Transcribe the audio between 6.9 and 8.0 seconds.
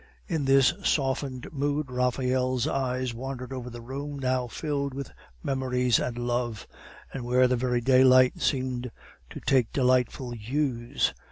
and where the very